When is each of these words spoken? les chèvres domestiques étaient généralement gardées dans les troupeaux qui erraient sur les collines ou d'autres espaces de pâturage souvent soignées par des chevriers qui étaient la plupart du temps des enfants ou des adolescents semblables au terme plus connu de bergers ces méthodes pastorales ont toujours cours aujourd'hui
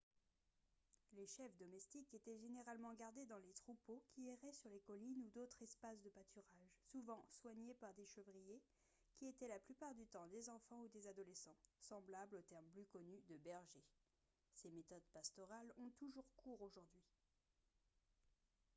les 1.13 1.27
chèvres 1.27 1.53
domestiques 1.59 2.11
étaient 2.15 2.39
généralement 2.39 2.91
gardées 2.95 3.27
dans 3.27 3.37
les 3.37 3.53
troupeaux 3.53 4.01
qui 4.09 4.29
erraient 4.29 4.51
sur 4.51 4.67
les 4.71 4.79
collines 4.79 5.15
ou 5.23 5.29
d'autres 5.29 5.61
espaces 5.61 6.01
de 6.01 6.09
pâturage 6.09 6.79
souvent 6.91 7.23
soignées 7.29 7.75
par 7.75 7.93
des 7.93 8.07
chevriers 8.07 8.63
qui 9.13 9.27
étaient 9.27 9.47
la 9.47 9.59
plupart 9.59 9.93
du 9.93 10.07
temps 10.07 10.25
des 10.29 10.49
enfants 10.49 10.81
ou 10.81 10.87
des 10.87 11.05
adolescents 11.05 11.59
semblables 11.81 12.35
au 12.37 12.41
terme 12.41 12.65
plus 12.71 12.87
connu 12.87 13.21
de 13.29 13.37
bergers 13.37 13.85
ces 14.55 14.71
méthodes 14.71 15.05
pastorales 15.13 15.71
ont 15.77 15.91
toujours 15.99 16.25
cours 16.35 16.63
aujourd'hui 16.63 17.05